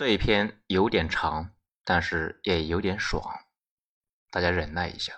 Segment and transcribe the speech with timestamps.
[0.00, 1.50] 这一篇有点长，
[1.84, 3.22] 但是也有点爽，
[4.30, 5.12] 大家忍耐一下。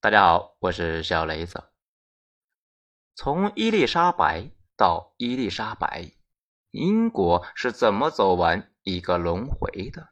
[0.00, 1.70] 大家好，我是小雷子。
[3.14, 6.10] 从伊丽莎白到伊丽莎白，
[6.72, 10.08] 英国是怎么走完一个轮回的？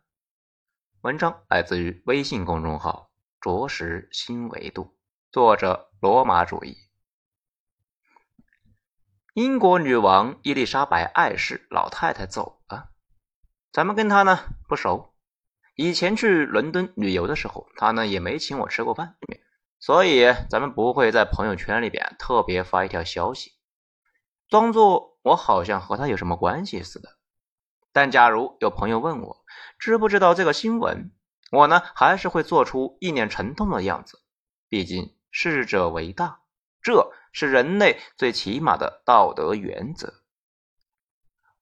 [1.01, 3.11] 文章来自于微信公众号
[3.43, 4.97] “着实新维度”，
[5.33, 6.77] 作者罗马主义。
[9.35, 12.93] 英国女王伊丽莎白二世老太太走了。
[13.73, 15.15] 咱们跟他呢不熟，
[15.77, 19.17] 以前去伦敦旅游的时候，他呢也没请我吃过饭，
[19.79, 23.53] 所以咱们不会在朋友圈里边特别发一条消息，
[24.49, 27.11] 装作我好像和他有什么关系似的。
[27.93, 29.45] 但假如有朋友问我
[29.79, 31.13] 知不知道这个新闻，
[31.53, 34.19] 我呢还是会做出一脸沉痛的样子，
[34.69, 36.41] 毕竟逝者为大，
[36.83, 40.20] 这是人类最起码的道德原则。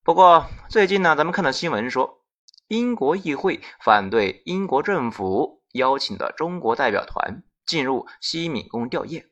[0.08, 2.24] 不过最近呢，咱们看到新闻说，
[2.66, 9.26] 英国议会反对英国政府邀请的中国代表团进入西敏宫吊唁，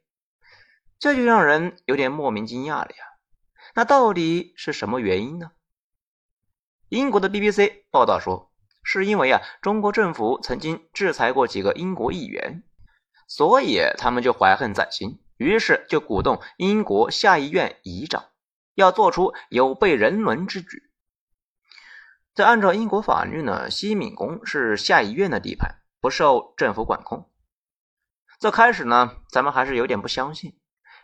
[0.99, 3.05] 这就让人有点莫名惊讶了呀。
[3.75, 5.53] 那到底是什么原因呢？
[6.91, 12.63] 英国的 BBC 报道说，是因为啊，中国政府曾经制裁过几个英国议员，
[13.27, 18.27] 所以他们就怀恨在心，于是就鼓动英国下议院议长。
[18.77, 20.85] 要做出有悖人伦之举。
[22.35, 27.31] 在按照英国法律呢，西敏宫是下议院的地盘，不受政府管控。
[28.39, 30.59] 这开始呢，咱们还是有点不相信，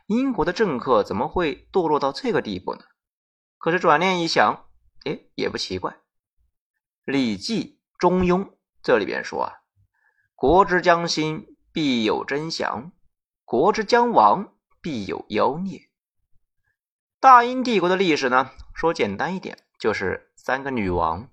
[0.07, 2.83] 英国的政客怎么会堕落到这个地步呢？
[3.57, 4.67] 可是转念一想，
[5.07, 5.93] 哎，也不奇怪。
[7.05, 8.45] 《礼记·中庸》
[8.83, 9.53] 这里边说啊
[10.37, 12.93] ：“国之将兴，必有真祥；
[13.47, 15.89] 国之将亡，必有妖孽。”
[17.23, 21.29] 大英帝国的历史呢，说简单一点，就是三个女王：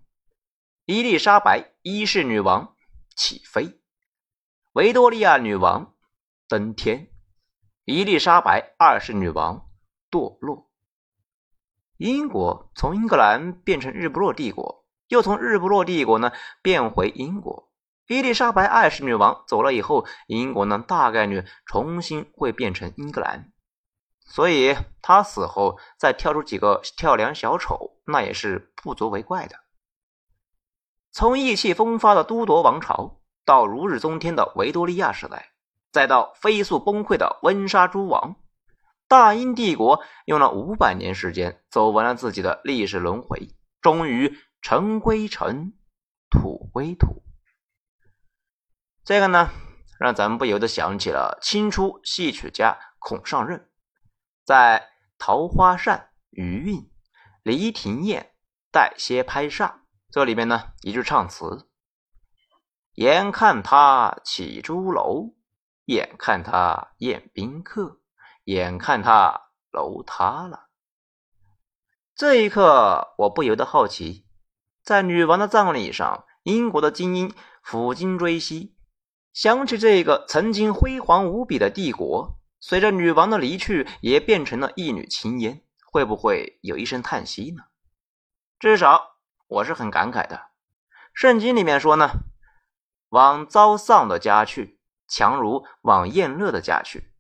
[0.86, 2.76] 伊丽莎白一世女王
[3.16, 3.82] 起飞，
[4.74, 5.96] 维多利亚女王
[6.48, 7.10] 登天，
[7.86, 9.68] 伊丽莎白二世女王
[10.12, 10.70] 堕落。
[11.98, 17.72] 英国从英格兰变成日不落帝国，又从日不落帝国呢变回英国。
[18.06, 23.52] 伊丽莎白二世女王走了以后，英国呢大概率重新会变成英格兰。
[24.30, 29.60] 所以他死后再跳出几个跳梁小丑，那也是不足为怪的。
[31.12, 35.54] 从意气风发的都铎王朝，到如日中天的维多利亚时代，
[35.92, 38.36] 再到飞速崩溃的温莎诸王，
[39.08, 45.74] 大英帝国用了五百年时间走完了自己的历史轮回，终于尘归尘，
[46.30, 47.24] 土归土。
[49.04, 49.50] 这个呢，
[50.00, 53.69] 让咱们不由得想起了清初戏曲家孔尚任。
[54.50, 54.90] 在
[55.24, 56.78] 《桃花扇余韵》
[57.44, 58.24] 《梨亭宴》
[58.72, 61.70] 带歇拍煞这里面呢，一句唱词
[62.98, 65.36] ：“眼看他起朱楼，
[65.86, 68.00] 眼看他宴宾客，
[68.46, 69.40] 眼看他
[69.70, 70.70] 楼塌了。”
[72.18, 74.26] 这一刻，我不由得好奇，
[74.82, 77.32] 在女王的葬礼上，英国的精英
[77.64, 78.76] 抚今追昔，
[79.32, 82.39] 想起这个曾经辉煌无比的帝国。
[82.60, 87.64] 随着女王的离去，也变成了一缕青烟，会不会有一声叹息呢？
[88.60, 89.16] 至少
[89.48, 90.48] 我是很感慨的。
[91.14, 92.10] 圣经里面说呢
[93.10, 97.14] ：“往遭丧的家去，强如往宴乐的家去。”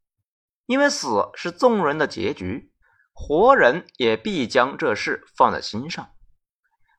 [0.67, 2.73] 因为死是众人的结局，
[3.13, 6.11] 活人也必将这事放在心上。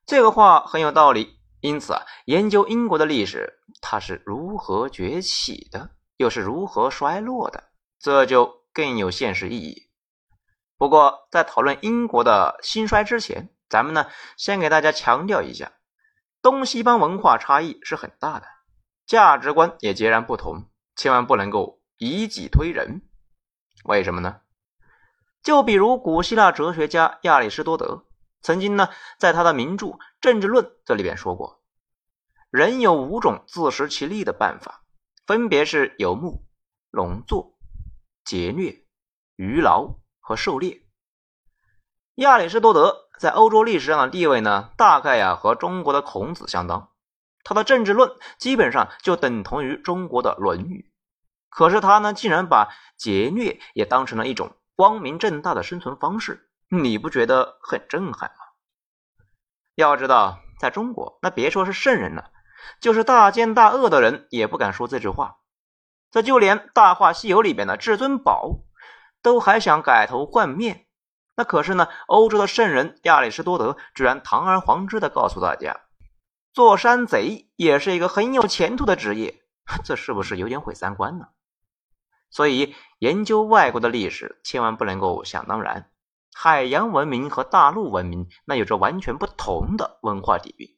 [0.06, 1.38] 这个话很有道理。
[1.60, 7.69] 因此啊，研究英国的历史，它是如何崛起的，又是如何衰落的。
[8.00, 9.90] 这就更有现实意义。
[10.78, 14.06] 不过，在讨论英国的兴衰之前，咱们呢
[14.38, 15.72] 先给大家强调一下，
[16.40, 18.46] 东西方文化差异是很大的，
[19.06, 23.02] 价值观也截然不同，千万不能够以己推人。
[23.84, 24.40] 为什么呢？
[25.42, 28.06] 就比如古希腊哲学家亚里士多德
[28.40, 28.88] 曾经呢
[29.18, 29.86] 在他的名著
[30.20, 31.62] 《政治论》这里边说过，
[32.50, 34.84] 人有五种自食其力的办法，
[35.26, 36.42] 分别是游牧、
[36.90, 37.58] 农作。
[38.30, 38.84] 劫掠、
[39.34, 40.82] 渔劳和狩猎。
[42.14, 46.92] 亚里士多德在欧洲历史上的地位呢，大概呀和中国的孔子相当。
[47.42, 50.88] 他的政治论基本上就等同于中国的《论语》。
[51.48, 58.44] 可是他呢，竟然把劫掠也当成了一种光明正大的生存方式，你不觉得很震撼吗？
[59.74, 62.30] 要知道，在中国，那别说是圣人了，
[62.80, 65.38] 就是大奸大恶的人也不敢说这句话。
[66.10, 68.60] 这就连《大话西游》里边的至尊宝
[69.22, 70.86] 都还想改头换面，
[71.36, 75.80] 那可是呢，欧洲的圣人亚里士多德居然堂而皇之的告诉大家，
[76.52, 79.42] 做山贼也是一个很有前途的职业，
[79.84, 81.28] 这是不是有点毁三观呢？
[82.30, 85.90] 所以研究外国的历史，千万不能够想当然。
[86.32, 90.68] 海洋文明和大陆文明那有着完全不同的文化底蕴。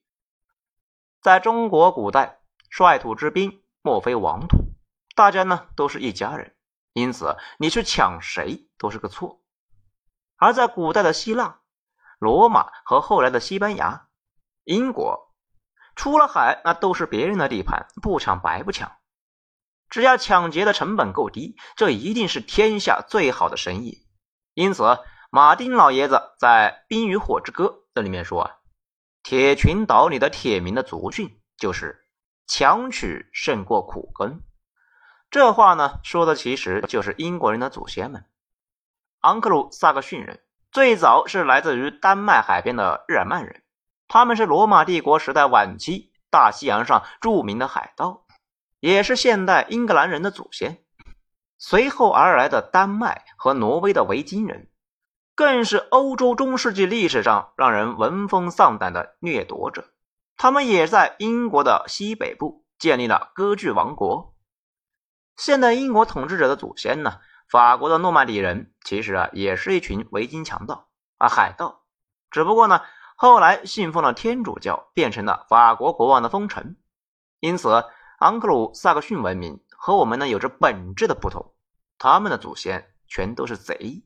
[1.21, 2.41] 在中国古代，
[2.71, 4.72] 率土之滨莫非王土，
[5.15, 6.55] 大家呢都是一家人，
[6.93, 9.41] 因此你去抢谁都是个错。
[10.37, 11.61] 而在古代的希腊、
[12.19, 14.09] 罗马和后来的西班牙、
[14.65, 15.35] 英国，
[15.95, 18.93] 出了海那都是别人的地盘，不抢白不抢。
[19.89, 24.07] 只要抢劫的成本够低，这一定是天下最好的生意。
[24.55, 24.99] 因此。
[25.35, 27.65] 马丁老爷子在《冰与火之歌》
[27.95, 28.59] 这里面说：“啊，
[29.23, 32.07] 铁群岛里的铁民的族训就是
[32.47, 34.43] 强取胜过苦耕。”
[35.33, 38.27] 这话呢说的其实就是英国人的祖先们。
[39.21, 43.63] 昂克鲁萨克逊人最早是来自于丹麦海边的日耳曼人，
[44.09, 48.27] 他们是罗马帝国时代晚期大西洋上著名的海盗，
[48.79, 50.85] 也是现代英格兰人的祖先。
[51.57, 54.69] 随后而来的丹麦和挪威的维京人。
[55.35, 59.87] 更是欧洲中世纪历史上让人闻风丧胆的掠夺者。
[60.37, 64.35] 他们也在英国的西北部建立了割据王国。
[65.37, 67.21] 现代英国统治者的祖先呢？
[67.49, 70.89] 法国的诺曼底人其实啊，也是一群维京强盗
[71.19, 71.83] 啊，海盗。
[72.31, 72.81] 只不过呢，
[73.15, 76.77] 后来信奉了天主教，变成了法国国王的封臣。
[77.41, 77.85] 因此，
[78.21, 81.55] 昂克鲁萨克逊文明和我们呢有着本质的不同。
[81.99, 84.03] 他们的祖先全都是贼。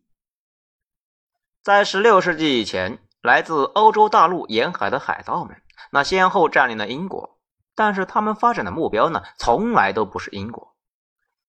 [1.63, 7.39] 在十六世纪以前，来自欧洲大陆沿海的海盗们，那先后占领了英国，
[7.75, 10.76] 但是他们发展的目标呢，从来都不是英国。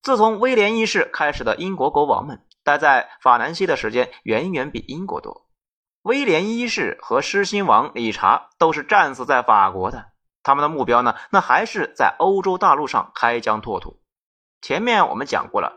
[0.08, 5.50] 自从威廉一世开始的英国国王们待在法兰西的时间远远比英国多。
[6.02, 10.14] 威廉一世和狮心王理查都是战死在法国的，
[10.44, 14.02] 他们的目标呢，那还是在欧洲大陆上开疆拓土。
[14.62, 15.74] 前面我们讲过了，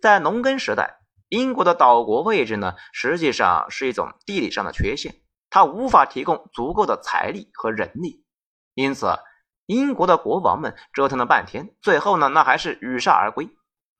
[0.00, 1.00] 在农耕时代。
[1.28, 5.16] 英国的岛国位置呢，实际上是一种地理上的缺陷，
[5.50, 8.24] 它无法提供足够的财力和人力，
[8.72, 9.18] 因此
[9.66, 13.50] 英国的国王们折腾了半天，最后呢，那还是羽杀而归，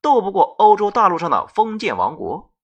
[0.09, 2.55] 斗不过欧洲大陆上的封建王国。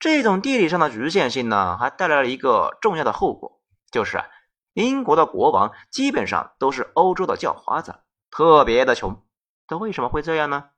[0.00, 3.60] 这种地理上的局限性呢，还带来了一个重要的后果，
[3.92, 4.24] 就是
[4.72, 7.94] 英国的国王基本上都是欧洲的叫花子，
[8.28, 9.22] 特别的穷。
[9.68, 10.70] 这为什么会这样呢？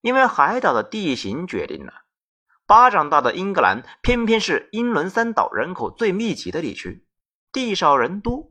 [0.00, 1.92] 因为海岛的地形决定了。
[2.66, 7.06] 巴掌大的英格兰，偏偏是英伦三岛人口最密集的地区，
[7.52, 8.50] 地少人多，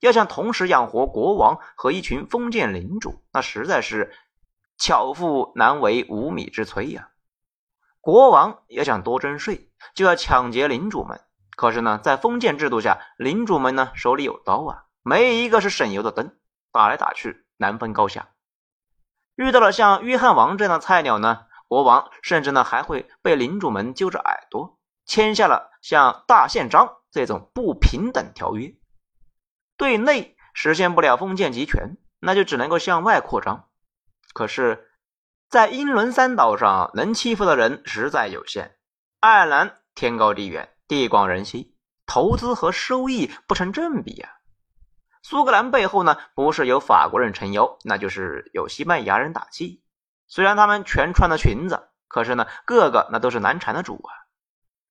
[0.00, 4.12] 要想同时养活国王和一群封建领主，那实在是
[4.78, 7.10] 巧妇难为无米之炊呀。
[8.00, 11.20] 国王要想多征税，就要抢劫领主们。
[11.56, 16.36] 可是呢，在封建制度下，领主们呢手里有刀啊，没一个是省油的灯，
[16.70, 18.28] 打来打去难分高下。
[19.34, 21.46] 遇到了像约翰王这样的菜鸟呢？
[21.68, 28.72] 国王甚至呢还会被领主们揪着耳朵签下了像《大宪章》这种不平等条约。
[29.76, 33.65] 对内实现不了封建集权，那就只能够向外扩张。
[34.36, 34.90] 可是，
[35.48, 38.76] 在英伦三岛上能欺负的人实在有限。
[39.18, 41.74] 爱尔兰天高地远，地广人稀，
[42.04, 44.28] 投资和收益不成正比呀。
[45.22, 49.82] 苏格兰背后呢不是有法国人撑腰，那就是有西班牙人打气。
[50.28, 54.12] 虽然他们全穿的裙子，可是呢，个个那都是难缠的主啊。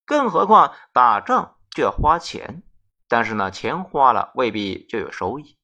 [0.07, 2.63] 更何况打仗就要花钱，
[3.07, 5.55] 但是呢，钱花了未必就有收益。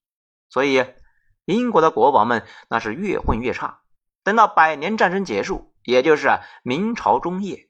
[0.49, 0.85] 所以，
[1.45, 3.81] 英国的国王们那是越混越差。
[4.23, 7.69] 等到百年战争结束，也就是明朝中叶，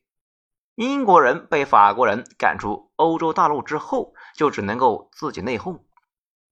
[0.75, 5.79] 英国人被法国人赶出欧洲大陆之后，就只能够自己内讧。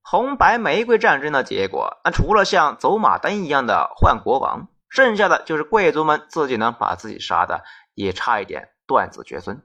[0.02, 4.68] 红白玫瑰战争的结果，那除了像走马灯一样的换国王。
[4.92, 9.62] 剩下的就是贵族们自己呢，把自己杀的也差一点断子绝孙。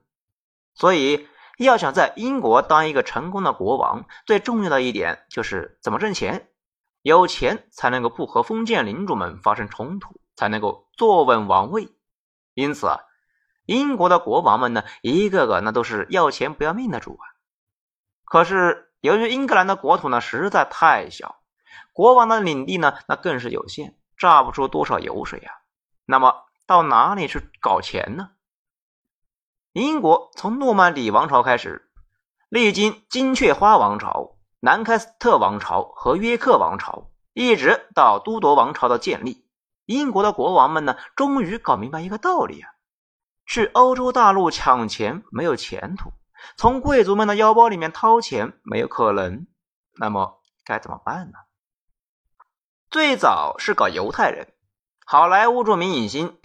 [0.75, 6.51] 所以，要想在英国当一个成功的国王，最重要的一点就是怎么挣钱。
[7.05, 11.91] 有钱才能够不和封建领主们发生冲突，才能够坐稳王位。
[12.55, 12.89] 因此，
[13.67, 17.25] 英国的国王们呢，一个个那都是要钱不要命的主啊。
[18.25, 21.43] 可是，由于英格兰的国土呢实在太小，
[21.93, 23.99] 国王的领地呢那更是有限。
[24.17, 25.51] 榨不出多少油水呀？
[26.07, 28.31] 那么到哪里去搞钱呢？
[29.73, 31.91] 英国从诺曼底王朝开始，
[32.49, 34.34] 历经金雀花王朝、
[34.65, 39.47] 南开斯特王朝和约克王朝，一直到都铎王朝的建立，
[39.85, 42.71] 英国的国王们呢，终于搞明白一个道理啊：
[43.45, 46.15] 去欧洲大陆抢钱没有前途，
[46.57, 49.47] 从贵族们的腰包里面掏钱没有可能，
[49.99, 51.35] 那么该怎么办呢？
[52.91, 54.55] 最早是搞犹太人，
[55.05, 56.39] 好莱坞著名影星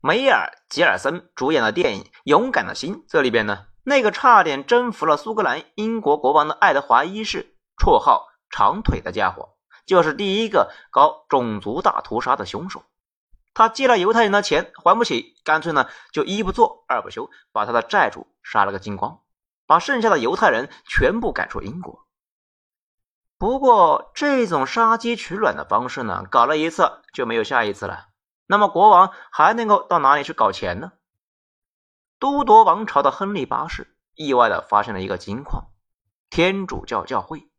[0.00, 9.56] 梅尔吉尔森主演的电影《勇敢的心》，这里边呢，那个差点征服了苏格兰英国国王的爱德华一世，绰号长腿的家伙，
[9.86, 12.84] 就是第一个搞种族大屠杀的凶手。
[13.54, 19.22] 他借了犹太人的钱还不起，干脆呢就一不做二不休，把他的债主杀了个精光，
[19.66, 22.06] 把剩下的犹太人全部赶出英国。
[23.38, 28.08] 不过，这种杀鸡取卵的方式呢，搞了一次就没有下一次了。
[28.46, 30.92] 那么，国王还能够到哪里去搞钱呢？
[32.18, 35.70] 都铎王朝的亨利八世意外的发现了一个金矿——
[36.30, 37.49] 天主教教会。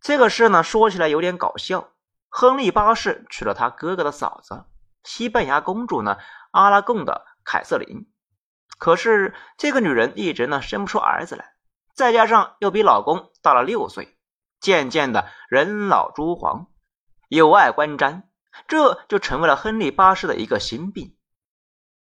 [0.00, 1.90] 这个事呢，说起来有点搞笑。
[2.28, 4.64] 亨利八世娶了他哥哥的嫂子，
[5.02, 6.16] 西班牙公主呢，
[6.52, 8.08] 阿拉贡的凯瑟琳。
[8.78, 11.52] 可是，这个女人一直呢生不出儿子来，
[11.94, 14.16] 再加上又比老公大了六岁。
[14.60, 16.68] 渐渐的，人老珠黄，
[17.28, 18.22] 有碍观瞻，
[18.68, 21.16] 这就成为了亨利八世的一个心病。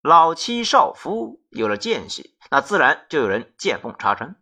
[0.01, 4.35] 老妻少夫有了间隙，那自然就有人见缝插针。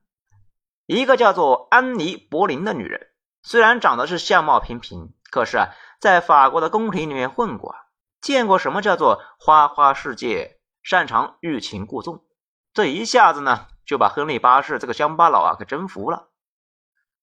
[0.91, 3.07] 一个叫做安妮·柏林的女人，
[3.43, 5.69] 虽然长得是相貌平平，可是啊，
[6.01, 7.74] 在法国的宫廷里面混过，
[8.19, 12.25] 见过什么叫做花花世界，擅长欲擒故纵。
[12.74, 16.29] 这一下子呢，就把亨利八世这个乡巴佬啊给征服了。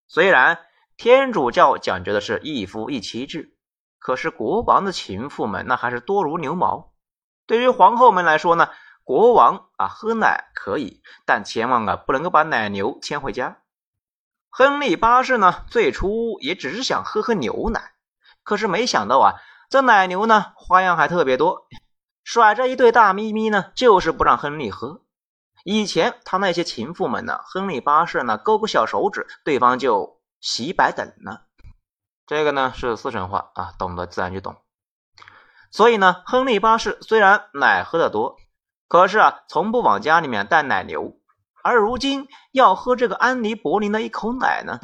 [0.06, 0.60] 虽然。
[1.00, 3.56] 天主教讲究的是一夫一妻制，
[4.00, 6.92] 可是国王的情妇们那还是多如牛毛。
[7.46, 8.68] 对于皇后们来说呢，
[9.08, 13.62] 国王啊喝奶可以，但千万啊不能够把奶牛牵回家。
[14.50, 17.92] 亨利八世呢最初也只是想喝喝牛奶，
[18.42, 19.36] 可是没想到啊
[19.70, 21.66] 这奶牛呢花样还特别多，
[22.22, 25.00] 甩着一对大咪咪呢就是不让亨利喝。
[25.64, 30.18] 以前他那些情妇们呢，亨利八世呢勾个小手指，对方就。
[30.40, 31.40] 洗白等呢？
[32.24, 34.54] 这个呢是四川话啊，懂的自然就懂。
[35.72, 38.36] 所以呢，亨利八世虽然奶喝的多，
[38.88, 41.20] 可是啊，从不往家里面带奶牛。
[41.62, 44.80] 而如今要喝这个安妮·柏林的一口奶呢，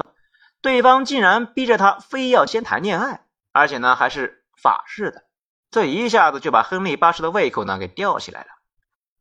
[0.61, 5.23] 对方竟然逼着他非要先谈恋爱，而且呢还是法式的，
[5.71, 8.47] 这一下子就把亨利八世的胃口呢给吊起来了。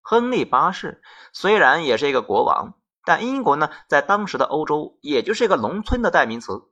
[0.03, 2.75] 亨利八世虽然也是一个国王。
[3.07, 6.71] 但英国呢，在当时的欧洲，也就是一个农村的代名词，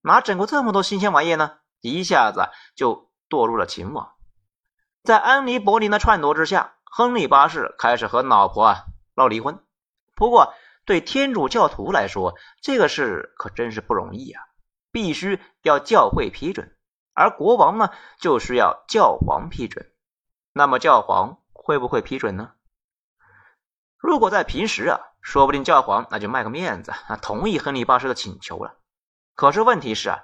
[0.00, 1.58] 哪整过这么多新鲜玩意呢？
[1.80, 4.14] 一下子就堕入了情网。
[5.04, 9.64] 在安妮·柏林的撺掇之下，亨利八世开始和老婆啊闹离婚。
[10.14, 10.52] 不过，
[10.84, 14.42] 对天主教徒来说，这个事可真是不容易啊，
[14.92, 16.76] 必须要教会批准，
[17.14, 19.90] 而国王呢，就需要教皇批准。
[20.52, 22.52] 那么，教皇会不会批准呢？
[23.96, 25.00] 如果在平时啊。
[25.22, 28.78] 说不定教皇那就卖个面子，啊，同意亨利八世的请求了。
[29.34, 30.20] 可是问题是啊，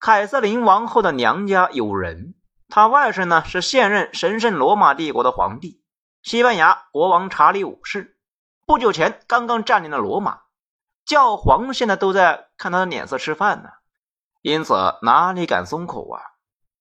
[0.00, 2.34] 凯瑟琳王后的娘家有人，
[2.68, 5.82] 他外甥呢是现任神圣罗马帝国的皇帝，
[6.22, 8.18] 西班牙国王查理五世，
[8.66, 10.40] 不久前刚刚占领了罗马，
[11.04, 13.68] 教皇现在都在看他的脸色吃饭呢，
[14.42, 16.20] 因此哪里敢松口啊？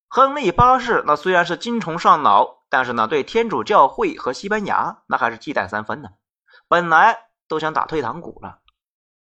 [0.08, 6.10] 亨利八世那虽然是精虫上脑，但是呢对天主教会和西班牙那还是忌惮三分呢。
[6.68, 8.60] 本来都想打退堂鼓了，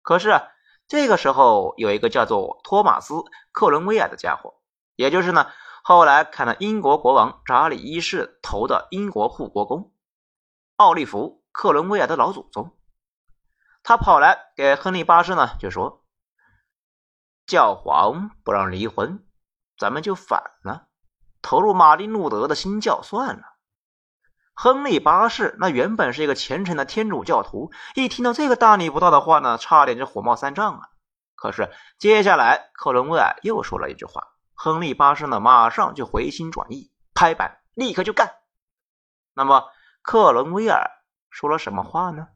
[0.02, 0.42] 可是
[0.88, 3.14] 这个时候有一个叫做托马斯·
[3.52, 4.56] 克伦威尔的家伙，
[4.96, 5.48] 也就是呢
[5.88, 9.94] 后来砍了英国国王查理一世头的英国护国公
[10.78, 12.76] 奥利弗·克伦威尔的老祖宗，
[13.84, 16.04] 他跑来给亨利八世呢就说
[17.46, 19.28] ：“教皇不让离婚，
[19.78, 20.88] 咱们就反了，
[21.44, 23.44] 投入马丁路德的新教算了。”
[24.56, 30.90] 亨利八世那原本是一个虔诚的天主教徒，一听到这个大逆不道的话呢，差点就火冒三丈啊！
[31.36, 38.36] 可是接下来克伦威尔又说了一句话，亨利八世呢马上就回心转意，拍板立刻就干。
[39.34, 39.70] 那么
[40.02, 40.90] 克伦威尔
[41.30, 42.30] 说了什么话呢？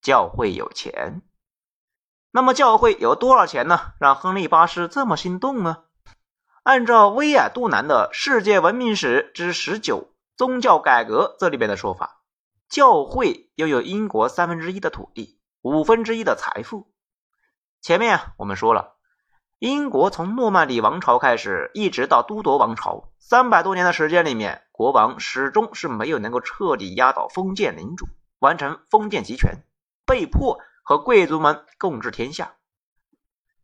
[0.00, 1.20] 教会有钱，
[2.30, 3.92] 那么教会有多少钱呢？
[3.98, 5.84] 让亨利八世这么心动呢？
[6.62, 10.08] 按照威尔杜南的《世界文明史之十九》。
[10.36, 12.20] 宗教改革这里边的说法，
[12.68, 16.92] 教会拥有英国三分之一的土地，五分之一的财富。
[17.80, 18.93] 前面啊我们说了，
[19.58, 28.06] 英国从诺曼底王朝开始，一直到都铎王朝，三百多年的时间里面，国王始终是没有能够彻底压倒封建领主，
[28.40, 29.64] 完成封建集权，
[30.04, 32.56] 被迫和贵族们共治天下。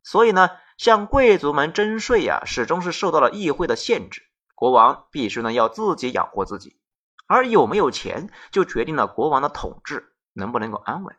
[0.03, 4.23] 所以呢，向贵族们征税呀，始终是受到了议会的限制。
[4.55, 6.79] 国王必须呢要自己养活自己，
[7.27, 11.17] 而有没有钱就决定了国王的统治能不能够安稳。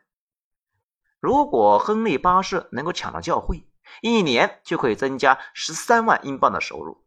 [1.19, 3.63] 如果亨利八世能够抢到教会，
[4.01, 7.05] 一年就可以增加十三万英镑的收入。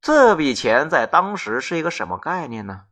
[0.00, 2.86] 这笔钱在当时是一个什么概念呢？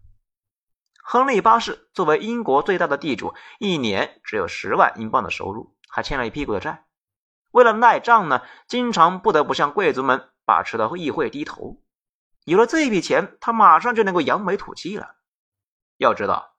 [1.03, 6.85] 亨利八世作为英国最大的地主，一年只有十万英镑的收入，还欠了一屁股的债。
[7.51, 11.83] 为了赖账呢，经常不得不向贵族们把持的议会低头。
[12.45, 15.15] 有了这笔钱，他马上就能够扬眉吐气了。
[15.97, 16.57] 要知道，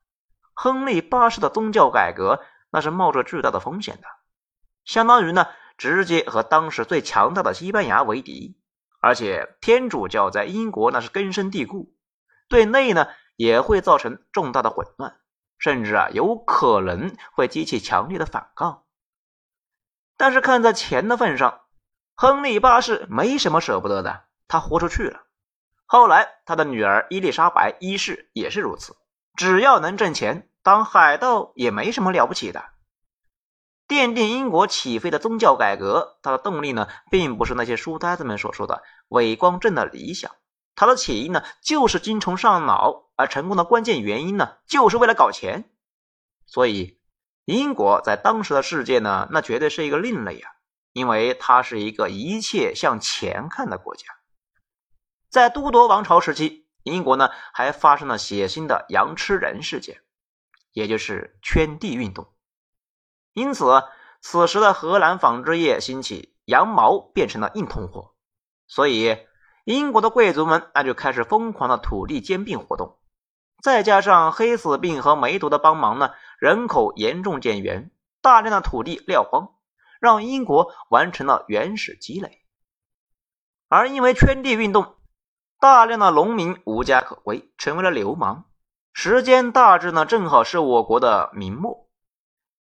[0.56, 2.42] 亨利八世的宗教改革
[2.72, 4.08] 那是冒着巨大的风险的，
[4.84, 5.46] 相当于呢
[5.80, 8.56] 直接和当时最强大的西班牙为敌。
[9.02, 11.96] 而且天主教在英国那是根深蒂固，
[12.50, 13.08] 对内呢
[13.38, 15.18] 也会造成重大的混乱，
[15.58, 18.84] 甚至啊有可能会激起强烈的反抗。
[20.18, 21.62] 但是看在钱的份上，
[22.14, 25.22] 亨利八世没什么舍不得的，他豁出去了。
[25.86, 28.98] 后来他的女儿伊丽莎白一世也是如此，
[29.38, 32.66] 只要能挣钱，当海盗也没什么了不起的。
[33.90, 40.32] 奠定英国起飞的宗教改革，它的动力呢，并不是那些书呆子们所说的伟光正的理想，
[40.76, 45.72] 它的起因呢，就是精虫上脑，而成功的关键原因呢，就是为了搞钱。
[46.46, 47.00] 所以，
[47.46, 50.52] 英国在当时的世界呢，那绝对是一个另类啊，
[50.94, 54.06] 因为它是一个一切向钱看的国家。
[55.32, 60.00] 在都铎王朝时期，英国呢还发生了血腥的羊吃人事件，
[60.74, 62.32] 也就是圈地运动。
[63.40, 63.84] 因此，
[64.20, 68.12] 此时的荷兰纺织业兴起，羊毛变成了硬通货，
[68.68, 69.18] 所以
[69.64, 72.98] 英国的贵族们那就开始疯狂的土地兼并活动。
[73.64, 77.92] 再加上黑死病和梅毒的帮忙呢，人口严重减员，
[78.22, 79.52] 大量的土地撂荒，
[80.02, 82.42] 让英国完成了原始积累。
[83.70, 84.98] 而因为圈地运动，
[85.62, 88.44] 大量的农民无家可归，成为了流氓。
[88.92, 91.89] 时间大致呢，正好是我国的明末。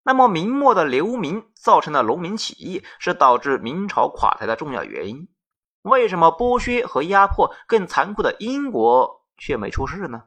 [0.08, 5.28] 那么，明末的流民造成的农民起义是导致明朝垮台的重要原因。
[5.82, 10.24] 为什么剥削和压迫更残酷的英国却没出事呢？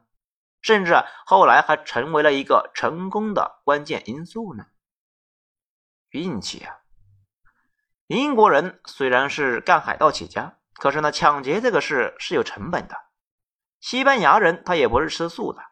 [0.61, 0.93] 甚至
[1.25, 4.67] 后来还成为了一个成功的关键因素呢？
[6.11, 6.75] 运气啊！
[8.05, 12.95] 英国人虽然是干海盗起家，可是呢，抢劫这个事是有成本的。
[13.79, 15.70] 西班牙人他也不是吃素的。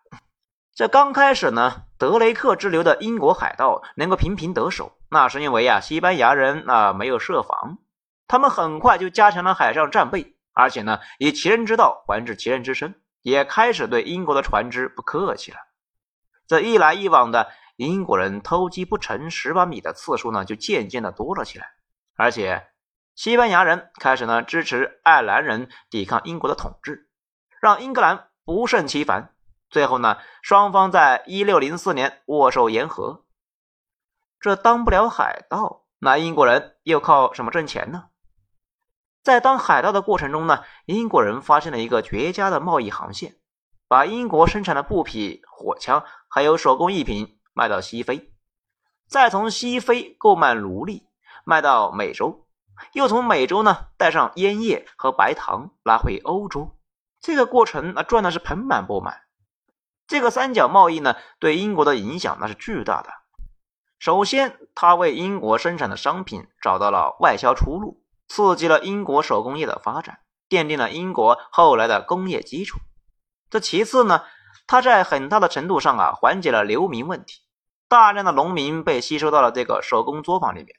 [0.80, 7.80] 这刚开始呢，德雷克之流的英国海盗能够频频得手，那是因为啊，西班牙人啊没有设防，
[8.30, 15.58] 他们很快就加强了海上战备，而且呢，以其人之道还治其人之身，也开始对英国的船只不客气了。
[16.48, 21.66] 这一来一往的，英国人偷鸡不成蚀把米的次数呢，就渐渐的多了起来，
[22.16, 22.68] 而且
[23.16, 27.10] 西班牙人开始呢支持爱尔兰人抵抗英国的统治，
[27.60, 29.34] 让英格兰不胜其烦。
[29.70, 33.26] 最后呢，双方在一六零四年握手言和。
[34.40, 38.06] 这当不了海盗，那英国人又靠什么挣钱呢？
[39.22, 43.36] 在当海盗的过程中呢，英国人发现了一个绝佳的贸易航线，
[43.88, 48.34] 把英国生产的布匹、火枪还有手工艺品卖到西非，
[49.08, 51.08] 再从西非购买奴隶
[51.44, 52.48] 卖到美洲，
[52.94, 56.80] 又从美洲呢带上烟叶和白糖拉回欧洲。
[57.20, 59.22] 这个过程啊赚的是盆满钵满。
[60.10, 63.12] 这个三角贸易呢，对英国的影响那是巨大的。
[64.00, 72.80] 首先，它为英国生产的商品找到了外销出路，刺激了英国手工业的发展，奠定了英国后来的工业基础。
[73.52, 74.24] 这其次呢，
[74.66, 77.42] 它在很大的程度上啊，缓解了流民问题，
[77.88, 80.76] 大量的农民被吸收到了这个手工作坊里面。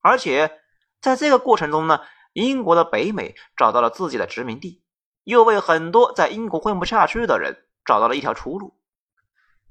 [0.00, 0.60] 而且，
[1.00, 2.00] 在这个过程中呢，
[2.32, 4.82] 英国的北美找到了自己的殖民地，
[5.22, 7.62] 又为很多在英国混不下去的人。
[7.86, 8.76] 找到了一条出路，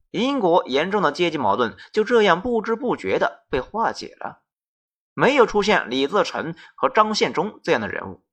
[0.10, 4.42] 英国严重的阶级矛盾就这样不知不觉的被化解了，
[5.14, 8.26] 没有出现李自成和张献忠这样的人物。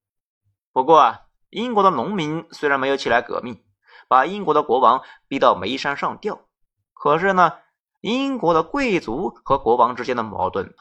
[0.72, 3.62] 不过啊，英国的农民虽然没有起来革命，
[4.08, 6.48] 把英国的国王逼到煤山上吊，
[6.94, 7.58] 可是呢，
[8.00, 10.74] 英国的贵族和国王之间的矛盾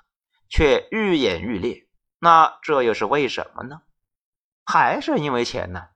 [0.48, 1.88] 却愈演愈烈。
[2.20, 3.82] 那这又是为什么呢？
[4.64, 5.88] 还是因为钱呢？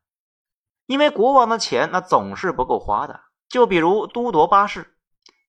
[0.86, 4.95] 因为国王的钱那总是不够花的，就比如都铎八世，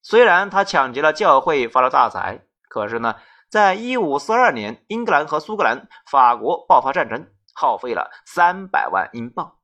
[0.03, 3.17] 虽然他抢劫了教会发了大财，可是呢，
[3.51, 9.59] 在一五四二年，英格兰和苏格兰、法国爆发战争，耗费了三百万英镑；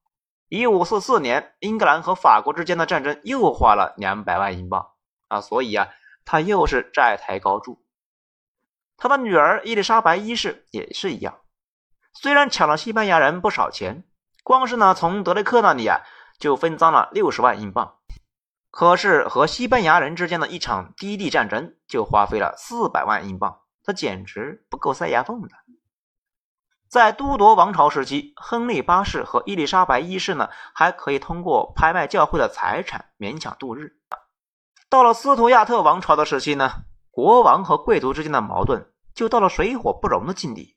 [0.49, 4.91] 一五四四年，英格兰和法国之间的战争又花了两百万英镑
[5.29, 5.89] 啊，所以啊，
[6.27, 7.83] 他又是债台高筑。
[8.99, 11.39] 他的女儿伊丽莎白一世也是一样，
[12.13, 14.05] 虽然抢了西班牙人不少钱。
[14.43, 16.01] 光是呢，从德雷克那里啊，
[16.39, 17.99] 就分赃了六十万英镑。
[18.71, 25.49] 可是和西班牙人之间的一场低地战争，就花费了四百万英镑，这简直不够塞牙缝的。
[26.89, 33.93] 在都铎王朝时期，亨利八世和伊丽莎白一世呢，还可以通过拍卖教会的财产勉强度日。
[34.91, 36.71] 到了斯图亚特王朝的时期呢，
[37.11, 40.77] 国王和贵族之间的矛盾就到了水火不容的境地。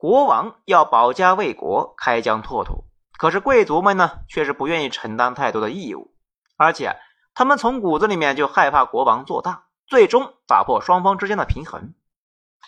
[0.00, 2.86] 国王要保家卫国，开疆拓土，
[3.18, 6.14] 可是贵族们呢，却是不愿意承担太多的义务，
[6.56, 6.96] 而且
[7.34, 11.92] 他们从骨子里面就害怕国王做大，最终打破双方之间的平衡。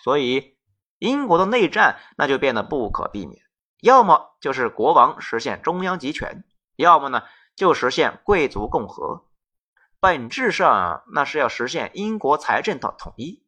[0.03, 0.59] 所以，
[0.99, 3.41] 英国的内战那就变得不可避免，
[3.81, 6.43] 要么就是国王实现中央集权，
[6.75, 7.23] 要么呢
[7.55, 9.25] 就实现贵族共和。
[9.99, 13.42] 本质上，那是要实现英国财政的统一。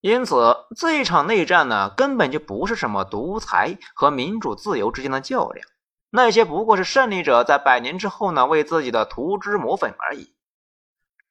[0.00, 5.66] 因此，这一场内战呢，根本就不是什么独裁和民主自由之间的较量，
[6.10, 10.36] 那些不过是胜利者在百年之后呢，为自己的涂脂抹粉而已。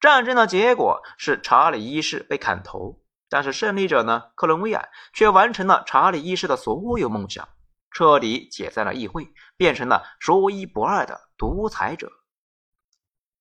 [0.01, 7.47] 战争的结果是查理一世被砍头，但是胜利者呢，克伦威尔却完成了查理一世的所有梦想，
[7.91, 12.11] 彻底解散了议会，变成了说一不二的独裁者。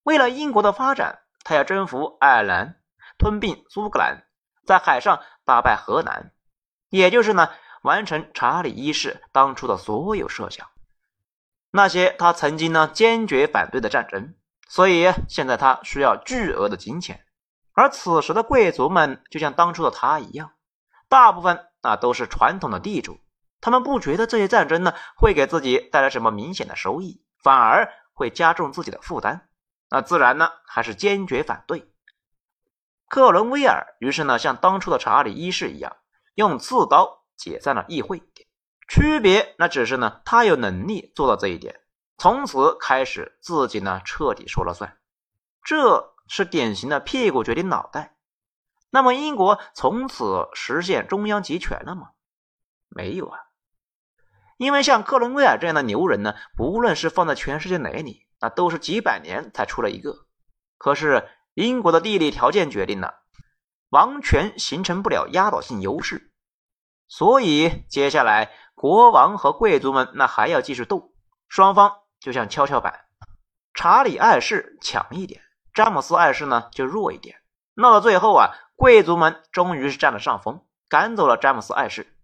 [0.05, 2.81] 为了英国的发展，他要征服爱尔兰，
[3.19, 4.25] 吞并苏格兰。
[4.67, 6.33] 在海上打败荷兰，
[6.89, 7.51] 也就是呢，
[7.83, 10.67] 完成查理一世当初的所有设想，
[11.71, 14.35] 那些他曾经呢坚决反对的战争。
[14.67, 17.25] 所以现在他需要巨额的金钱，
[17.75, 20.53] 而此时的贵族们就像当初的他一样，
[21.09, 23.21] 大部分啊都是传统的地主，
[23.61, 29.49] 他们不觉得这些战争呢会给自己带来什么明显的收益，反而会加重自己的负担，
[29.91, 31.94] 那自然呢还是坚决反对。
[33.15, 35.99] 克伦威尔于是呢，像当初的查理一世一样，
[36.35, 38.21] 用刺刀解散了议会。
[38.89, 41.81] 区别那只是呢，他有能力做到这一点，
[42.19, 44.99] 从此开始自己呢彻底说了算。
[45.63, 48.17] 这是典型的屁股决定脑袋。
[48.91, 52.09] 那么英国从此实现中央集权了吗？
[52.89, 53.39] 没有啊，
[54.57, 60.27] 因为像克伦威尔这样的牛人呢，不论是放在全世界哪里，那都是几百年才出了一个。
[60.77, 61.29] 可是。
[61.55, 63.23] 英国的地理条件决定了
[63.89, 66.33] 王权形成不了压倒性优势，
[67.07, 71.13] 所以接下来国王和贵族们那还要继续斗，
[71.47, 73.05] 双方就像跷跷板，
[73.73, 77.41] 查理二世强一点，詹姆斯二世呢就弱一点，
[77.75, 82.19] 闹到最后啊，贵族们终于是占了上风，赶走了詹姆斯二世，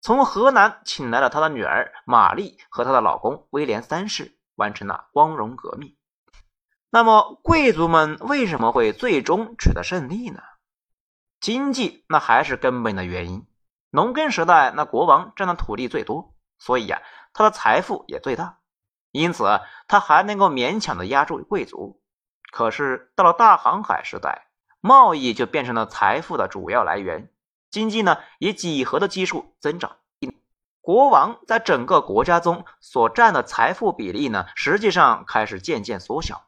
[0.00, 5.97] 从河南请来了他的女儿玛丽和她的老公威廉三世，完成了光荣革命。
[6.90, 10.40] 那么，贵族们为什么会最终取得胜利呢？
[11.38, 13.46] 经济那还是根本的原因。
[13.90, 17.02] 农耕时代，那国王占的土地最多，所以呀，
[17.34, 18.60] 他的财富也最大，
[19.12, 19.44] 因此
[19.86, 22.00] 他还能够勉强的压住贵族。
[22.50, 24.48] 可是到了大航海时代，
[24.80, 27.30] 贸易就变成了财富的主要来源，
[27.70, 29.98] 经济呢以几何的基数增长，
[30.80, 36.47] 国王在整个国家中所占的财富比例呢，实际上开始渐渐缩小。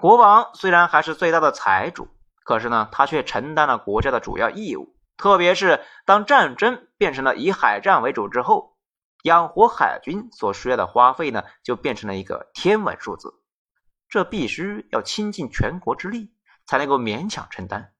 [0.00, 2.08] 国王虽然还是最大的财主，
[2.42, 4.96] 可是呢，他却承担了国家的主要义务。
[5.18, 8.78] 特别是当战争变成了以海战为主之后，
[9.24, 13.34] 养活海军所需要的花费呢，就变成了一个天文数字。
[14.08, 16.32] 这必须要倾尽全国之力
[16.64, 17.92] 才能够勉强承担。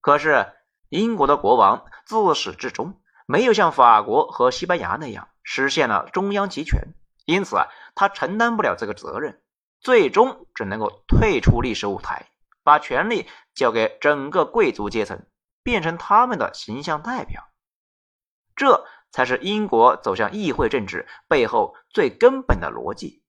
[0.00, 0.54] 可是
[0.88, 6.94] 英国的国王自始至终没有像法国和西班牙那样实现了中央集权，
[7.26, 9.42] 因此啊，他承担不了这个责任。
[9.84, 12.30] 最终只能够退出历史舞台，
[12.62, 15.26] 把权力交给整个贵族阶层，
[15.62, 17.44] 变成他们的形象代表。
[18.56, 23.22] 这才是英国走向议会政治背后最根本的逻辑。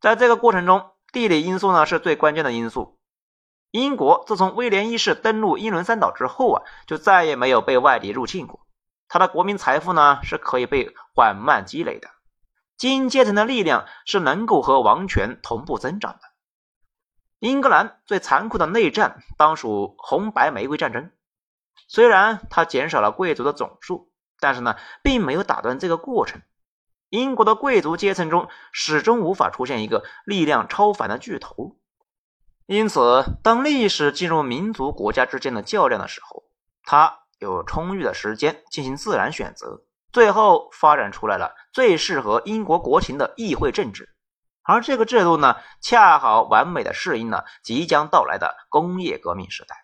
[0.00, 2.98] 在这个过程中，地理因素呢是最关键的因素。
[3.70, 8.66] 英国自从威廉一世登陆英伦三岛之后啊，就再也没有被外敌入侵过。
[9.06, 12.10] 他的国民财富呢是可以被缓慢积累的。
[12.76, 16.20] 精英阶层的力量是能够和王权同步增长的。
[17.38, 21.10] 英格兰最残酷的内战当属红白玫瑰战争，
[21.88, 24.10] 虽然它减少了贵族的总数，
[24.40, 26.40] 但是呢，并没有打断这个过程。
[27.08, 31.78] 英国的贵族阶层中始终无法出现一个力量超凡的巨头，
[32.66, 36.44] 因此，当历史进入民族国家之间的较量的时候，
[36.82, 39.85] 它有充裕的时间进行自然选择。
[40.16, 44.08] 最后发展出来了最适合英国国情的议会政治，
[44.62, 49.76] 而这个制度呢，恰好完美的适应了即将到来的工业革命时代。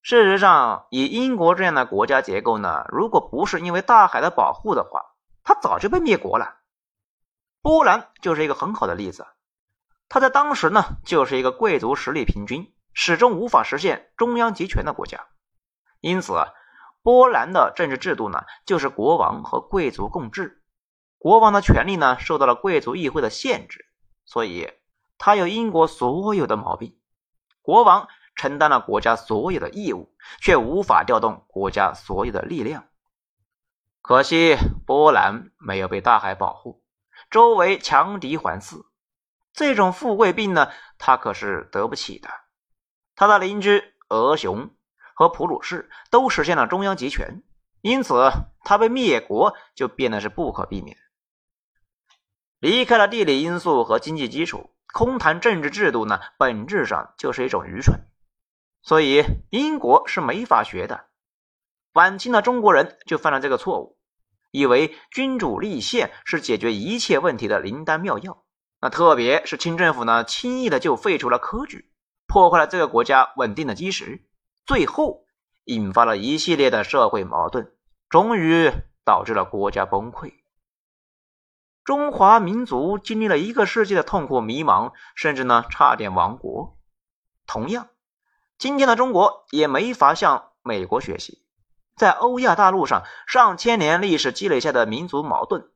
[0.00, 5.02] 事实上，以英国这样的国家结构呢，如果不是因为大海的保护的话，
[5.42, 6.60] 它早就被灭国了。
[7.62, 9.26] 波兰就是一个很好的例子，
[10.08, 15.26] 它在当时呢，就是一个贵族实力平均、始终无法实现中央集权的国家，
[15.98, 16.34] 因此。
[17.02, 20.62] 波兰的政治制度呢，就是国王和贵族共治，
[21.18, 23.86] 国王的权力呢受到了贵族议会的限制，
[24.24, 24.70] 所以
[25.16, 26.98] 他有英国所有的毛病。
[27.62, 32.86] 国王承担了国家所有的义务，却无法调动国家所有的力量。
[34.02, 36.82] 可惜波兰没有被大海保护，
[37.30, 38.84] 周围强敌环伺，
[39.52, 42.28] 这种富贵病呢，他可是得不起的。
[43.14, 44.70] 他的邻居俄熊。
[45.20, 47.42] 和普鲁士都实现了中央集权，
[47.82, 48.30] 因此
[48.64, 50.96] 他被灭国就变得是不可避免。
[52.58, 58.00] 离开了地理因素和经济基础，空谈政治制度呢，本质上就是一种愚蠢。
[58.80, 61.08] 所以英国是没法学的。
[61.92, 63.98] 晚清的中国人就犯了这个错误，
[64.50, 68.46] 以为君主立宪是解决一切问题的灵丹妙药。
[68.80, 71.92] 那特别是清政府呢，轻易的就废除了科举，
[72.26, 74.26] 破坏了这个国家稳定的基石。
[74.70, 75.26] 最后
[75.64, 77.72] 引发了一系列的社会矛盾，
[78.08, 78.70] 终于
[79.04, 80.32] 导致了国家崩溃。
[81.82, 86.78] 中华民族经历了一个世纪的痛苦迷茫，甚至呢差点亡国。
[87.48, 87.88] 同样，
[88.58, 91.44] 今天的中国也没法向美国学习，
[91.96, 95.68] 在欧亚大陆上上千年历史积累下的民族矛盾、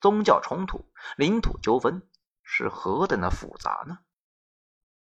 [0.00, 0.84] 宗教冲突、
[1.16, 2.02] 领土纠纷
[2.42, 3.98] 是何等的复杂呢？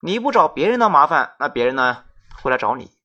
[0.01, 2.03] 你不找别人的麻烦，那别人呢
[2.41, 2.96] 会来找你。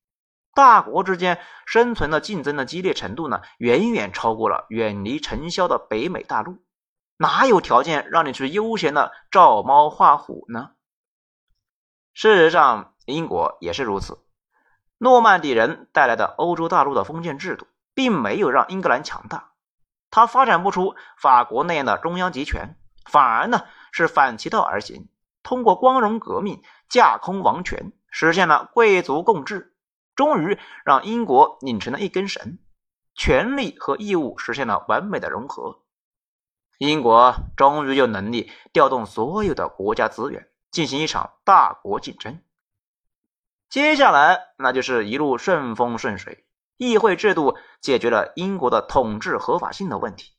[0.54, 6.58] 大国之间生存的竞争的激烈程度呢，远远超过了远离尘嚣的北美大陆，
[7.16, 10.72] 哪有条件让你去悠闲的照猫画虎呢？
[12.12, 14.18] 事实上，英国也是如此。
[14.98, 19.52] 诺曼底人带来的欧洲大陆的封建制度，并没有让英格兰强大，
[20.10, 22.76] 它发展不出法国那样的中央集权，
[23.10, 25.08] 反而呢是反其道而行，
[25.42, 29.71] 通过光荣革命架空王权，实现了贵族共治。
[30.14, 32.58] 终于让英国拧成了一根绳，
[33.14, 35.82] 权力和义务实现了完美的融合。
[36.78, 42.40] 英国终于有能力调动所有的国家资源，进行一场大国竞争。
[43.68, 46.44] 接下来，那就是一路顺风顺水。
[46.78, 50.32] 议会制度解决了英国的统治合法性的问题，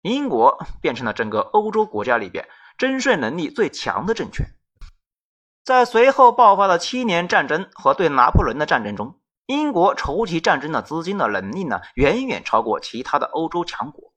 [0.00, 4.46] 英国变成了整个欧洲国家里边征税能力最强的政权。
[5.68, 14.14] 在随后爆发的七年战争和对拿破仑的战争中，英国筹集战争的资金的能力呢，远远超过其他的欧洲强国，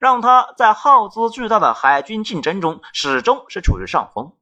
[0.00, 4.32] 让他在耗资巨大的海军竞争中始终是处于上风。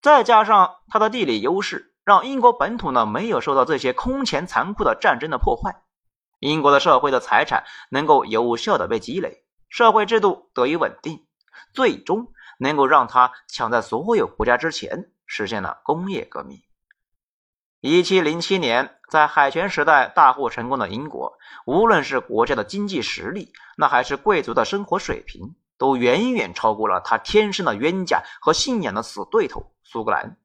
[0.00, 5.82] 再加上他的地理优势，让英国本土呢没有受到这些空前残酷的战争的破坏，
[6.38, 11.26] 英国的社会的财产能够有效的被积累，社会制度得以稳定，
[11.74, 15.12] 最终能够让他抢在所有国家之前。
[15.30, 16.60] 实现了工业革命。
[17.80, 30.36] 一七零七年，在海权时代大获成功的英国，无论是国家的经济实力，那还是贵族的生活水平，都远远超过了他天生的冤家和信仰的死对头苏格兰，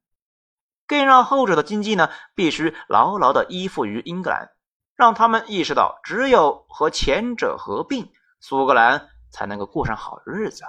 [0.85, 4.51] 更让后者的经济呢必须牢牢的依附于英格兰，
[4.95, 10.63] 让他们意识到，只有和前者合并，苏格兰才能够过上好日子。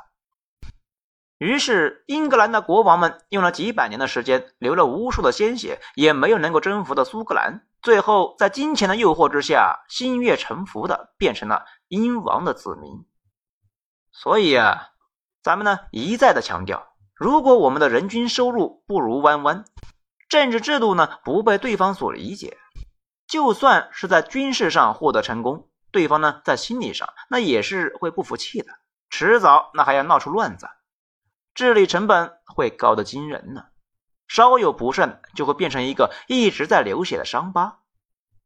[1.38, 7.66] 于是，英格兰的国王们用了几百年的时间，流了无数的鲜血，也没有能够征服的苏格兰。
[7.82, 13.04] 最后，在金钱的诱惑之下，心悦诚服的变成了英王的子民。
[14.12, 14.88] 所以啊，
[15.42, 19.66] 咱们呢一再的强调，如果我们的人均收入不如弯弯，
[20.30, 22.56] 政治制度呢不被对方所理解，
[23.28, 28.68] 就算是在军事上获得成功，对方呢在心理上那也是会不服气的，
[29.10, 30.66] 迟早那还要闹出乱子。
[31.56, 33.64] 治理成本会高得惊人呢，
[34.28, 37.80] 稍有不慎就会变成一个一直在流血的伤疤。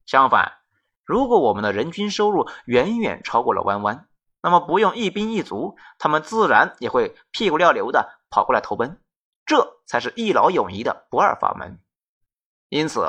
[0.07, 0.61] 相反，
[1.05, 4.09] 如果我们的人均收入远远超过了弯弯，
[4.41, 9.03] 那么不用一兵一卒，他们自然也会屁股尿流的跑过来投奔，
[9.45, 11.81] 这才是一劳永逸的不二法门。
[12.69, 13.05] 因此，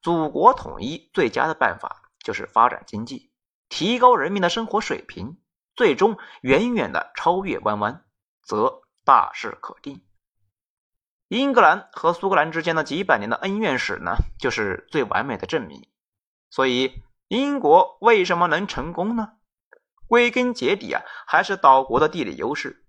[0.00, 3.30] 祖国统一最佳的办法就是发展经济，
[3.68, 5.36] 提高人民的生活水平，
[5.74, 8.02] 最终远远的超越弯弯，
[8.42, 8.80] 则。
[9.06, 10.04] 大势可定。
[11.28, 15.88] 英格兰和苏格兰之间的几百年的恩怨史呢，就是最完美的证明。
[16.50, 19.34] 所以，英国为什么能成功呢？
[20.08, 22.84] 归根结底啊，还是岛国的地理优势，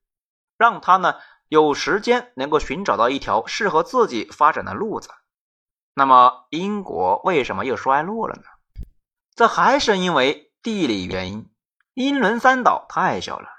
[0.58, 1.15] 让他呢
[1.49, 5.10] 有时间能够寻找到一条适合自己发展的路子。
[5.93, 8.43] 那么，英国为什么又衰落了呢？
[9.36, 11.47] 这还是因为地理原因。
[11.93, 13.49] 英伦三岛太小了，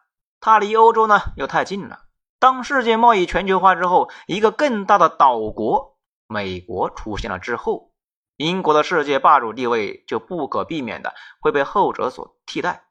[0.40, 2.07] 它离欧洲呢又太近了。
[2.38, 7.92] 当世界贸易全球化之后，一个更大的岛国美国出现了之后，
[8.36, 12.84] 英国的世界霸主地位就不可避免的会被后者所替代。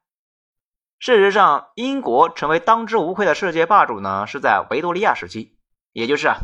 [0.98, 5.56] 事实上，英国成为当之无愧的世界霸主呢，是在维多利亚时期，
[5.92, 6.38] 也就是啊，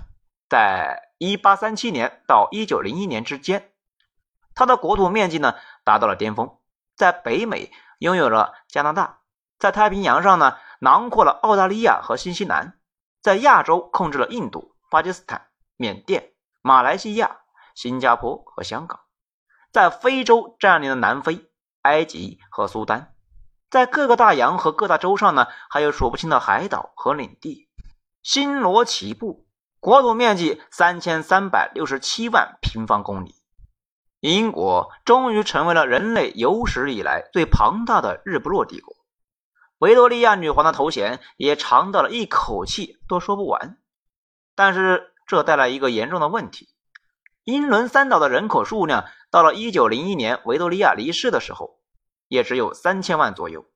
[0.48, 3.72] 在1837年到1901年之间，
[4.54, 6.56] 它的国土面积呢达到了巅峰，
[6.96, 9.18] 在北美拥有了加拿大，
[9.58, 12.78] 在太平洋上呢囊括了澳大利亚和新西兰，
[13.24, 15.46] 在亚洲控制了印度、巴基斯坦、
[15.78, 17.38] 缅甸、马来西亚、
[17.74, 19.00] 新加坡和香港，
[19.72, 23.14] 在非洲占领了南非、埃及和苏丹。
[23.70, 27.66] 在各个大洋和各大洲上呢，还有数不清的海岛和领地，
[28.22, 29.46] 星罗棋布，
[29.80, 33.36] 国土面积三千三百六十七万平方公里。
[34.20, 38.94] 英国终于成为了人类有史以来最庞大的日不落帝国，
[39.84, 43.76] 维多利亚女皇的头衔也长到了一口气都说不完。
[44.54, 46.70] 但是这带来一个严重的问题：
[47.44, 51.78] 英伦三岛的人口数量到了一九零一年维多利亚离世的时候。
[52.26, 53.66] 也只有三千万左右，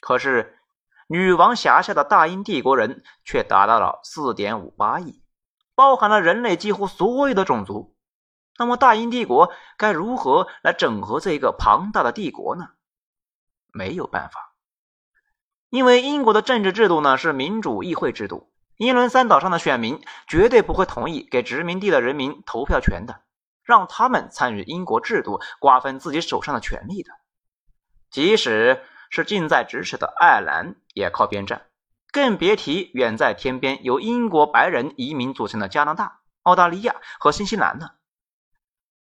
[0.00, 0.58] 可是
[1.06, 5.22] 女王辖下的大英帝国人却达到了四点五八亿，
[5.74, 7.94] 包含了人类几乎所有的种族。
[8.58, 12.70] 那么大英帝国该如何来整合这一个庞大的帝国呢？
[13.70, 14.49] 没有办法，
[15.70, 23.22] 因为英国的政治制度呢是民主议会制度，英伦三岛上的选民绝对不会同意给殖民地的人民投票权的，
[23.62, 27.12] 让他们参与英国制度，瓜分自己手上的权利的。
[28.10, 31.62] 即使是近在咫尺的爱尔兰也靠边站，
[32.10, 37.94] 更别提远在天边由英国白人移民组成的加拿大、澳大利亚和新西兰了。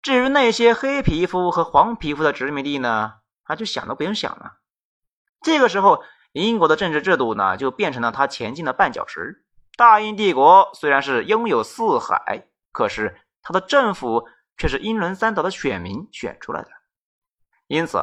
[0.02, 4.60] 至于那些黑皮肤和黄皮肤的殖民地呢，他就想都不用想了。
[5.41, 6.04] 这个时候，
[6.43, 9.45] 英国的政治制度呢，就变成了他前进的绊脚石。
[9.78, 16.69] 大英帝国虽然是拥有四海，可是他的政府却是英伦三岛的选民选出来的，
[17.67, 18.00] 因此。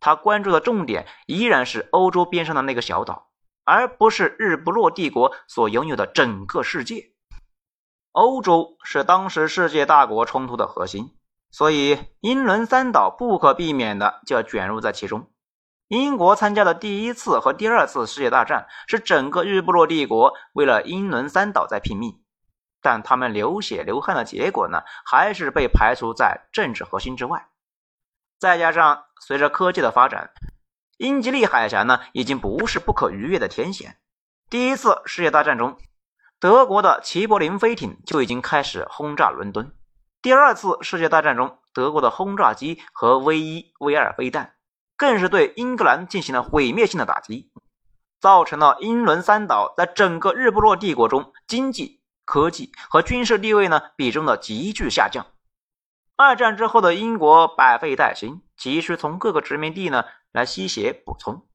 [0.00, 3.30] 他关注的重点依然是欧洲边上的那个小岛，
[3.64, 7.14] 而不是日不落帝国所拥有的整个世界。
[8.12, 11.16] 欧洲是当时世界大国冲突的核心，
[11.50, 15.30] 所以英伦三岛不可避免的就要卷入在其中。
[15.88, 22.22] 英国参加的第一次和第二次世界大战是整个日不落帝国为了英伦三岛在拼命，
[22.80, 27.48] 但他们流血流汗的结果呢，还是被排除在政治核心之外。
[28.38, 30.32] 再加上随着科技的发展，
[30.96, 33.98] 英吉利海峡呢已经不是不可逾越的天险。
[34.48, 35.78] 第一次世界大战中，
[36.40, 39.72] 德国的齐柏林飞艇就已经开始轰炸伦敦。
[40.22, 44.53] 第二次世界大战中，德国的轰炸机和 V 一、V 二飞弹
[45.04, 47.52] 更是对英格兰进行了毁灭性的打击，
[48.20, 55.26] 造成了英伦三岛在整个日不落帝国中经济、科技和军事地位呢比重的急剧下降。
[56.16, 61.46] 二战之后的英国百废待兴，急需从各个殖民地呢来吸血补充。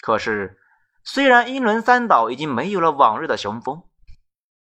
[0.00, 0.60] 可是，
[1.02, 3.82] 虽然英伦三岛已经没有了往日的雄风，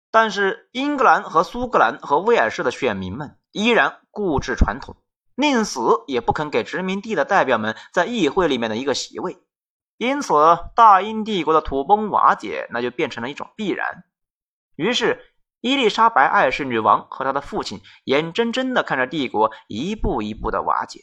[0.09, 4.95] 但是英格兰和苏格兰和威尔士的选民们依然固执传统，
[5.41, 9.37] 宁死也不肯给殖民地的代表们在议会里面的一个席位。
[9.97, 10.33] 因此，
[10.75, 14.03] 大英帝国的土崩瓦解，那就变成了一种必然。
[14.75, 15.27] 于是。
[15.63, 21.01] 伊丽莎白二世女王和她的父亲眼睁睁地看着帝国一步一步的瓦解。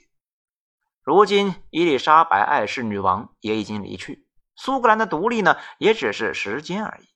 [1.05, 7.07] 如今，伊丽莎白二世女王也已经离去，苏格兰的独立呢，也只是时间而已。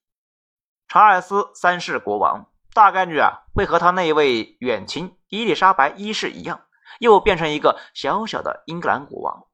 [0.87, 6.61] 查尔斯三世国王大概率啊，会和他那位远亲伊丽莎白一世一样，
[6.98, 9.46] 又变成一个小小的英格兰国王。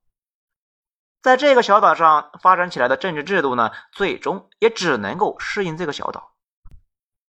[1.21, 6.35] 在这个小岛上发展起来的政治制度呢，最终也只能够适应这个小岛。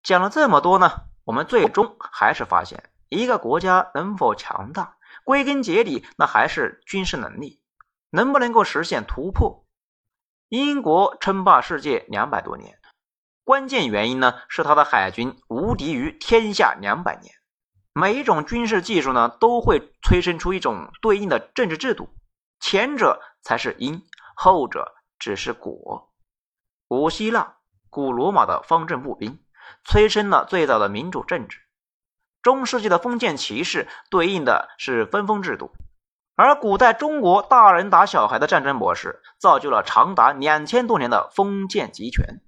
[0.04, 7.62] 讲了这么多呢，我们最终还是发现，一个国家能否强大，归根结底那还是军事能力，
[8.12, 9.66] 能不能够实现突破。
[10.48, 12.80] 英国称霸世界两百多年，
[13.44, 17.34] 关键原因呢是他的海军无敌于天下两百年，
[17.94, 22.10] 每一种军事技术呢都会催生出一种对应的政治制度，
[22.60, 24.04] 前者才是因，
[24.36, 26.12] 后者只是果。
[26.88, 27.58] 古希腊、
[27.90, 29.40] 古罗马的方阵步兵。
[29.86, 31.60] 催生了最早的民主政治。
[32.42, 35.72] 中世纪的封建骑士对应的是分封制度，
[36.36, 42.42] 而古代中国大人打小孩的战争模式，造就了长达两千多年的封建集权。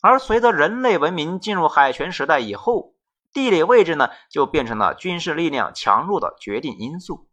[0.00, 2.94] 而随着人类文明进入海权时代以后，
[3.32, 7.28] 地理位置呢就变成了军事力量强弱的决定因素，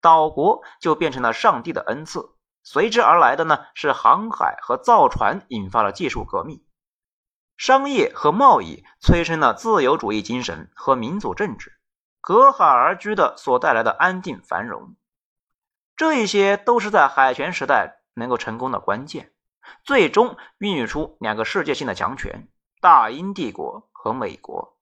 [0.00, 2.34] 岛国就变成了上帝的恩赐。
[2.64, 6.64] 随之而来的呢是航海和造船，引发了技术革命。
[7.56, 11.78] 商业和贸易催生了自由主义精神和民主政治，
[12.20, 14.96] 隔海而居的所带来的安定繁荣，
[15.96, 19.32] 这一些都是在海权时代能够成功的关键，
[19.84, 22.48] 最终孕育出两个世界性的强权——
[22.80, 24.76] 大英帝国和美国。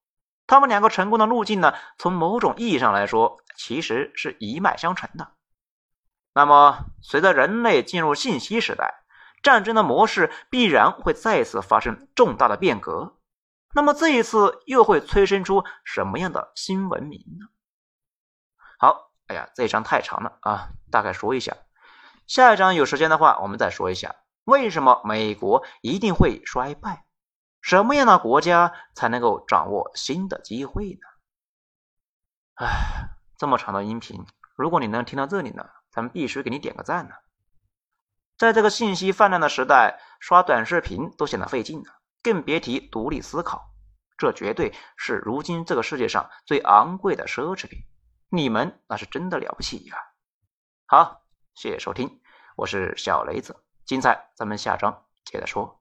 [0.50, 5.28] 他们两个成功的路径呢，从某种意义上来说，其实是一脉相承的。
[6.34, 9.04] 那么，随着人类进入信息时代，
[9.44, 13.16] 战争的模式必然会再次发生重大的变革。
[13.76, 17.46] 那么这一次又会催生出什么样的新文明呢？
[18.76, 21.56] 好，哎呀，这一章太长了啊，大概说一下。
[22.26, 27.04] 下一章有时间的话，我们再说一下为什么美国一定会衰败，
[27.60, 31.00] 什么样的国家才能够掌握新的机会呢？
[32.54, 34.24] 哎，这么长的音频，
[34.56, 37.14] 如果你能听到这里呢，咱们必须给你点个赞呢。
[38.36, 42.00] 在这个信息泛滥的时代，刷短视频都显得费劲了。
[42.22, 43.72] 更别提独立思考，
[44.18, 47.80] 这绝对是如今这个世界上最昂贵的奢侈品。
[48.28, 49.96] 你们那是真的了不起呀！
[50.86, 51.22] 好，
[51.54, 52.20] 谢谢收听，
[52.56, 53.56] 我是小雷子，
[53.86, 55.79] 精彩咱们下章接着说。